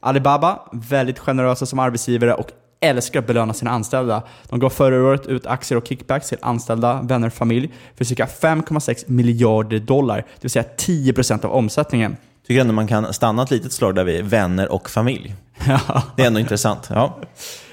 [0.00, 2.50] Alibaba, väldigt generösa som arbetsgivare och
[2.84, 4.22] älskar att belöna sina anställda.
[4.48, 8.26] De gav förra året ut aktier och kickbacks till anställda, vänner och familj för cirka
[8.26, 12.16] 5,6 miljarder dollar, det vill säga 10% av omsättningen.
[12.46, 15.34] Tycker ändå man kan stanna ett litet slag där vid vänner och familj.
[16.16, 16.88] Det är ändå intressant.
[16.90, 17.18] Ja.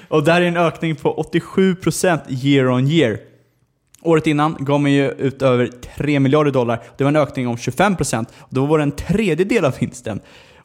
[0.08, 3.18] Och där är en ökning på 87% year on year.
[4.02, 6.82] Året innan gav man ju ut över 3 miljarder dollar.
[6.96, 8.26] Det var en ökning om 25%.
[8.38, 10.20] Och då var det en tredjedel av vinsten.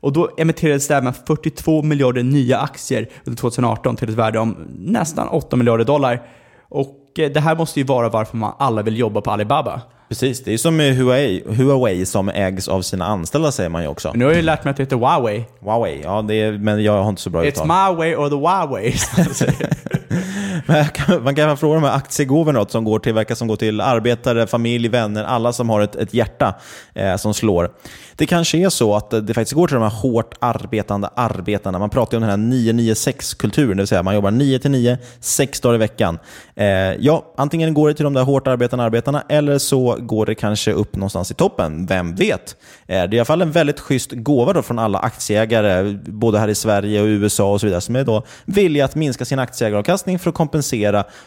[0.07, 4.57] Och då emitterades det även 42 miljarder nya aktier under 2018 till ett värde om
[4.79, 6.21] nästan 8 miljarder dollar.
[6.69, 9.81] Och eh, det här måste ju vara varför man alla vill jobba på Alibaba.
[10.09, 14.11] Precis, det är som Huawei, Huawei som ägs av sina anställda säger man ju också.
[14.15, 15.45] Nu har jag ju lärt mig att det heter Huawei.
[15.59, 17.67] Huawei, ja är, men jag har inte så bra It's uttal.
[17.67, 18.93] my way or the Huawei.
[20.67, 20.77] man.
[20.77, 23.81] Men kan- Man kan fråga de här aktiegåvorna som går till, verkar som går till
[23.81, 26.55] arbetare, familj, vänner, alla som har ett, ett hjärta
[26.93, 27.71] eh, som slår.
[28.15, 31.79] Det kanske är så att det faktiskt går till de här hårt arbetande arbetarna.
[31.79, 34.97] Man pratar ju om den här 996-kulturen, det vill säga man jobbar 9 till 9,
[35.19, 36.19] sex dagar i veckan.
[36.55, 36.65] Eh,
[36.99, 40.71] ja, antingen går det till de där hårt arbetande arbetarna eller så går det kanske
[40.71, 41.85] upp någonstans i toppen.
[41.85, 42.55] Vem vet?
[42.87, 46.39] Eh, det är i alla fall en väldigt schysst gåva då från alla aktieägare, både
[46.39, 49.39] här i Sverige och USA och så vidare, som är då villiga att minska sin
[49.39, 50.56] aktieägaravkastning för att kompensera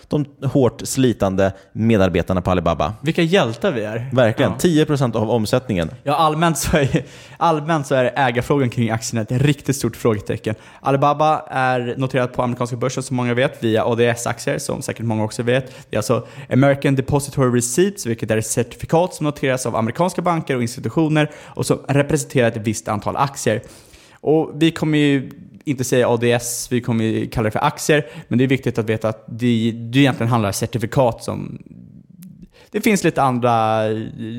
[0.08, 2.94] de hårt slitande medarbetarna på Alibaba.
[3.02, 4.10] Vilka hjältar vi är.
[4.12, 4.52] Verkligen.
[4.62, 4.84] Ja.
[4.84, 5.90] 10% av omsättningen.
[6.02, 7.04] Ja, allmänt så, är,
[7.36, 10.54] allmänt så är ägarfrågan kring aktierna ett riktigt stort frågetecken.
[10.80, 15.42] Alibaba är noterat på amerikanska börsen som många vet via ADS-aktier som säkert många också
[15.42, 15.72] vet.
[15.90, 20.56] Det är alltså American Depository Receipts, vilket är ett certifikat som noteras av amerikanska banker
[20.56, 23.62] och institutioner och som representerar ett visst antal aktier.
[24.20, 25.30] Och vi kommer ju
[25.64, 29.08] inte säga ADS, vi kommer kalla det för aktier, men det är viktigt att veta
[29.08, 31.62] att det, det egentligen handlar om certifikat som
[32.72, 33.88] det finns lite andra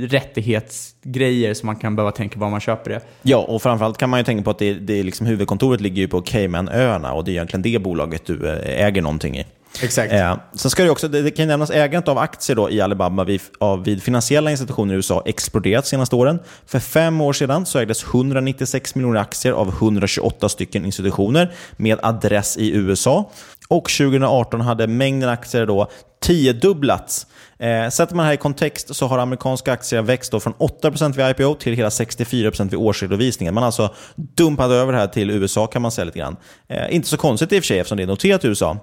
[0.07, 3.01] rättighetsgrejer som man kan behöva tänka på om man köper det.
[3.21, 6.01] Ja, och framförallt kan man ju tänka på att det, det är liksom, huvudkontoret ligger
[6.01, 9.45] ju på Caymanöarna och det är egentligen det bolaget du eh, äger någonting i.
[9.81, 10.13] Exakt.
[10.13, 13.23] Eh, sen ska det, också, det, det kan nämnas ägandet av aktier då i Alibaba
[13.23, 16.39] vid, av, vid finansiella institutioner i USA exploderat de senaste åren.
[16.65, 22.57] För fem år sedan så ägdes 196 miljoner aktier av 128 stycken institutioner med adress
[22.57, 23.31] i USA.
[23.67, 25.87] Och 2018 hade mängden aktier då
[26.21, 27.27] tiodubblats.
[27.59, 31.15] Eh, sätter man det här i kontext så har amerikanska aktier växt då från 8%
[31.15, 33.53] vid IPO till hela 64% vid årsredovisningen.
[33.53, 36.35] Man har alltså dumpat över det här till USA kan man säga lite grann.
[36.69, 38.77] Eh, inte så konstigt i och för sig eftersom det är noterat i USA.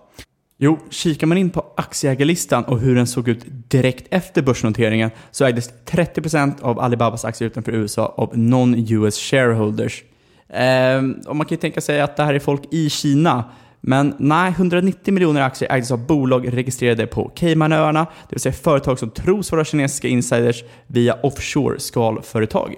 [0.61, 5.45] Jo, kikar man in på aktieägarlistan och hur den såg ut direkt efter börsnoteringen så
[5.45, 10.03] ägdes 30% av Alibabas aktier utanför USA av non-US shareholders.
[10.49, 13.45] Ehm, och man kan ju tänka sig att det här är folk i Kina.
[13.81, 18.99] Men nej, 190 miljoner aktier ägdes av bolag registrerade på Caymanöarna, det vill säga företag
[18.99, 22.75] som tros vara kinesiska insiders via offshore-skalföretag.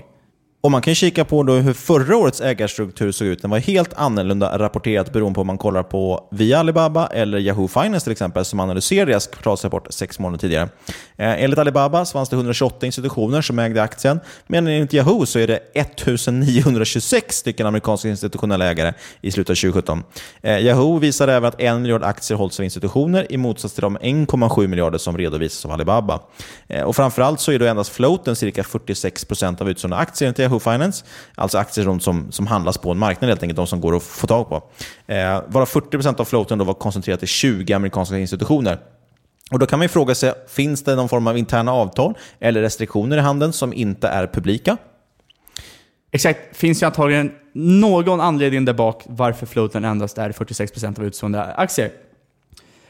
[0.62, 3.42] Och man kan kika på då hur förra årets ägarstruktur såg ut.
[3.42, 7.68] Den var helt annorlunda rapporterat beroende på om man kollar på via Alibaba eller Yahoo
[7.68, 10.68] Finance till exempel, som analyserade deras kvartalsrapport sex månader tidigare.
[11.16, 15.38] Eh, enligt Alibaba så fanns det 128 institutioner som ägde aktien, men enligt Yahoo så
[15.38, 20.02] är det 1926 stycken amerikanska institutionella ägare i slutet av 2017.
[20.42, 23.98] Eh, Yahoo visar även att en miljard aktier hålls av institutioner i motsats till de
[23.98, 26.20] 1,7 miljarder som redovisas av Alibaba.
[26.68, 30.60] Eh, och framförallt så är då endast floaten cirka 46 procent av utsålda aktier Yahoo
[30.60, 34.02] Finance, alltså aktier som, som handlas på en marknad helt enkelt, de som går att
[34.02, 34.62] få tag på.
[35.06, 38.78] Eh, varav 40% av floaten då var koncentrerat till 20 amerikanska institutioner.
[39.50, 43.16] Och Då kan man fråga sig, finns det någon form av interna avtal eller restriktioner
[43.16, 44.76] i handeln som inte är publika?
[46.12, 51.44] Exakt, finns ju antagligen någon anledning där bak varför floaten endast är 46% av utstående
[51.44, 51.90] aktier.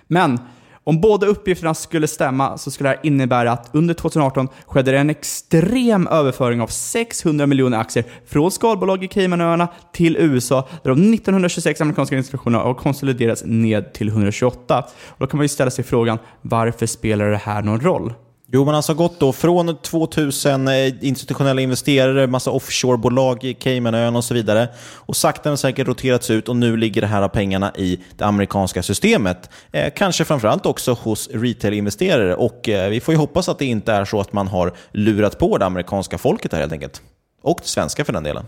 [0.06, 0.38] Men
[0.84, 4.98] om båda uppgifterna skulle stämma så skulle det här innebära att under 2018 skedde det
[4.98, 11.14] en extrem överföring av 600 miljoner aktier från skalbolag i Caymanöarna till USA, där de
[11.14, 14.84] 1926 amerikanska institutionerna har konsoliderats ned till 128.
[15.08, 18.12] Och då kan man ju ställa sig frågan, varför spelar det här någon roll?
[18.52, 24.18] Jo, man har alltså gått då från 2000 eh, institutionella investerare, massa offshorebolag i Caymanöarna
[24.18, 27.72] och så vidare och sakta men säkert roterats ut och nu ligger det här pengarna
[27.76, 29.50] i det amerikanska systemet.
[29.72, 33.92] Eh, kanske framförallt också hos retail-investerare och eh, vi får ju hoppas att det inte
[33.92, 37.02] är så att man har lurat på det amerikanska folket här helt enkelt.
[37.42, 38.44] Och det svenska för den delen.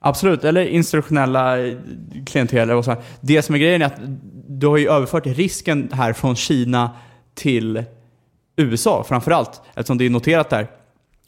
[0.00, 1.76] Absolut, eller institutionella eh,
[2.26, 2.70] klientel.
[2.70, 2.96] Och så.
[3.20, 4.00] Det som är grejen är att
[4.48, 6.90] du har ju överfört risken här från Kina
[7.34, 7.84] till
[8.56, 10.68] USA framförallt, eftersom det är noterat där.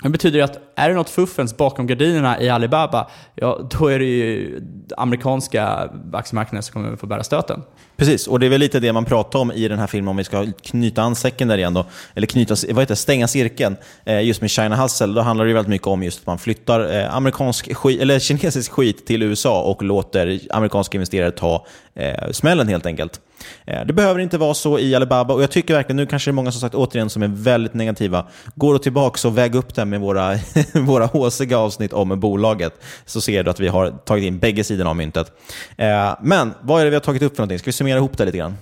[0.02, 4.04] Det betyder att är det något fuffens bakom gardinerna i Alibaba, ja då är det
[4.04, 4.60] ju
[4.96, 7.62] amerikanska aktiemarknaden som kommer att få bära stöten.
[7.96, 10.16] Precis, och det är väl lite det man pratar om i den här filmen, om
[10.16, 13.76] vi ska knyta an säcken där igen då, eller knyta, vad heter det, stänga cirkeln,
[14.04, 15.06] eh, just med China Hustle.
[15.06, 18.72] Då handlar det väldigt mycket om just att man flyttar eh, amerikansk skit, eller kinesisk
[18.72, 23.20] skit till USA och låter amerikanska investerare ta eh, smällen helt enkelt.
[23.66, 26.32] Eh, det behöver inte vara så i Alibaba och jag tycker verkligen, nu kanske det
[26.32, 28.26] är många som sagt återigen som är väldigt negativa.
[28.54, 30.34] Går då tillbaka och väg upp det med våra,
[30.74, 34.90] våra håsiga avsnitt om bolaget så ser du att vi har tagit in bägge sidorna
[34.90, 35.32] av myntet.
[35.76, 37.58] Eh, men vad är det vi har tagit upp för någonting?
[37.58, 38.56] Ska vi summera ihop det lite grann?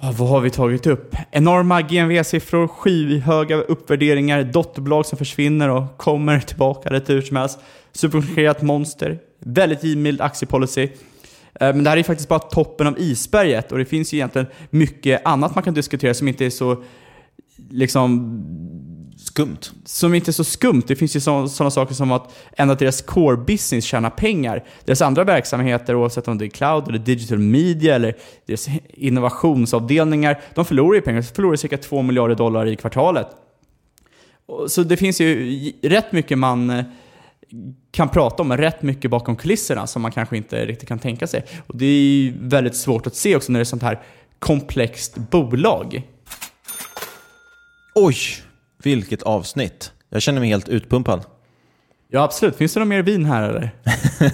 [0.00, 1.16] vad har vi tagit upp?
[1.30, 7.58] Enorma GMV-siffror, skyhöga uppvärderingar, dotterbolag som försvinner och kommer tillbaka rätt hur som helst.
[7.92, 10.88] Subventionerat monster, väldigt givmild aktiepolicy.
[11.60, 14.46] Eh, men det här är faktiskt bara toppen av isberget och det finns ju egentligen
[14.70, 16.82] mycket annat man kan diskutera som inte är så
[17.70, 18.42] liksom
[19.18, 19.60] skumt.
[19.84, 20.82] Som inte är så skumt.
[20.86, 24.64] Det finns ju sådana saker som att en av deras core business tjänar pengar.
[24.84, 28.16] Deras andra verksamheter, oavsett om det är cloud eller digital media eller
[28.46, 31.20] deras innovationsavdelningar, de förlorar ju pengar.
[31.20, 33.26] De förlorar cirka 2 miljarder dollar i kvartalet.
[34.68, 36.84] Så det finns ju rätt mycket man eh,
[37.90, 41.44] kan prata om rätt mycket bakom kulisserna som man kanske inte riktigt kan tänka sig.
[41.66, 44.02] Och det är väldigt svårt att se också när det är sånt här
[44.38, 46.02] komplext bolag.
[47.94, 48.16] Oj,
[48.82, 49.92] vilket avsnitt.
[50.08, 51.24] Jag känner mig helt utpumpad.
[52.10, 52.56] Ja, absolut.
[52.56, 53.70] Finns det något mer vin här eller?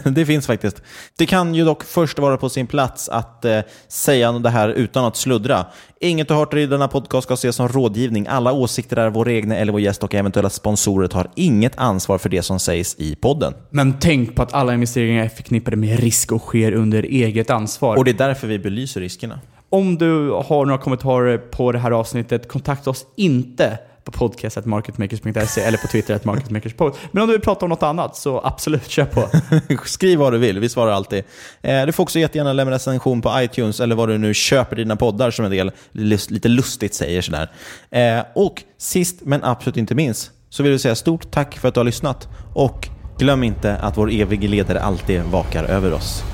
[0.10, 0.82] det finns faktiskt.
[1.18, 5.04] Det kan ju dock först vara på sin plats att eh, säga det här utan
[5.04, 5.66] att sluddra.
[6.00, 8.26] Inget du har hört i denna podcast ska ses som rådgivning.
[8.26, 12.28] Alla åsikter är våra egna eller vår gäst och eventuella sponsorer tar inget ansvar för
[12.28, 13.54] det som sägs i podden.
[13.70, 17.96] Men tänk på att alla investeringar är förknippade med risk och sker under eget ansvar.
[17.96, 19.40] Och det är därför vi belyser riskerna.
[19.68, 25.78] Om du har några kommentarer på det här avsnittet, kontakta oss inte på podcast.marketmakers.se eller
[25.78, 26.94] på Twitter at marketmakerspod.
[27.12, 29.28] Men om du vill prata om något annat så absolut, kör på.
[29.84, 31.24] Skriv vad du vill, vi svarar alltid.
[31.62, 34.76] Eh, du får också jättegärna lämna en recension på iTunes eller vad du nu köper
[34.76, 37.22] dina poddar som en del lite lustigt säger.
[37.22, 37.50] Sådär.
[37.90, 41.74] Eh, och sist men absolut inte minst så vill vi säga stort tack för att
[41.74, 42.88] du har lyssnat och
[43.18, 46.33] glöm inte att vår evige ledare alltid vakar över oss.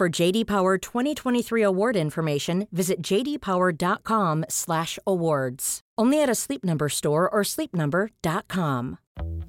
[0.00, 5.80] For JD Power 2023 award information, visit jdpower.com/awards.
[5.98, 8.96] Only at a Sleep Number store or sleepnumber.com.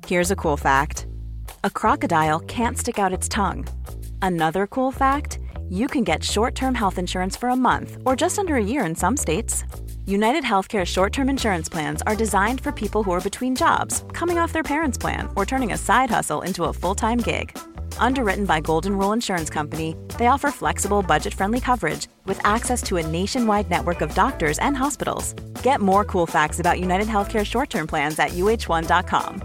[0.05, 1.07] Here's a cool fact:
[1.63, 3.65] a crocodile can't stick out its tongue.
[4.21, 8.37] Another cool fact you can get short term health insurance for a month or just
[8.37, 9.63] under a year in some states.
[10.05, 14.37] United Healthcare short term insurance plans are designed for people who are between jobs, coming
[14.37, 17.57] off their parents' plan, or turning a side hustle into a full time gig.
[17.97, 22.97] Underwritten by Golden Rule Insurance Company, they offer flexible, budget friendly coverage with access to
[22.97, 25.33] a nationwide network of doctors and hospitals.
[25.63, 29.41] Get more cool facts about United Healthcare short term plans at uh1.com.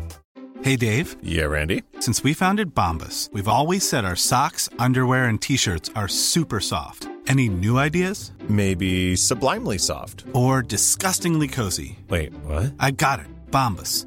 [0.62, 1.16] Hey Dave.
[1.22, 1.82] Yeah, Randy.
[2.00, 6.60] Since we founded Bombus, we've always said our socks, underwear, and t shirts are super
[6.60, 7.08] soft.
[7.28, 8.32] Any new ideas?
[8.48, 10.24] Maybe sublimely soft.
[10.32, 11.98] Or disgustingly cozy.
[12.08, 12.74] Wait, what?
[12.78, 13.26] I got it.
[13.50, 14.06] Bombus.